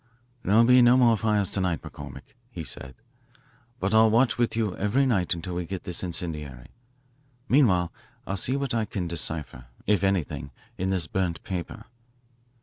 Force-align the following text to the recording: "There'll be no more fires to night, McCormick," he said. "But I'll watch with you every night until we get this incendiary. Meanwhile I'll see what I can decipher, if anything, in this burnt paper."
"There'll 0.41 0.63
be 0.63 0.81
no 0.81 0.97
more 0.97 1.15
fires 1.15 1.51
to 1.51 1.61
night, 1.61 1.83
McCormick," 1.83 2.33
he 2.49 2.63
said. 2.63 2.95
"But 3.79 3.93
I'll 3.93 4.09
watch 4.09 4.35
with 4.35 4.55
you 4.55 4.75
every 4.77 5.05
night 5.05 5.35
until 5.35 5.53
we 5.53 5.67
get 5.67 5.83
this 5.83 6.01
incendiary. 6.01 6.71
Meanwhile 7.47 7.93
I'll 8.25 8.35
see 8.35 8.55
what 8.55 8.73
I 8.73 8.85
can 8.85 9.07
decipher, 9.07 9.65
if 9.85 10.03
anything, 10.03 10.49
in 10.75 10.89
this 10.89 11.05
burnt 11.05 11.43
paper." 11.43 11.85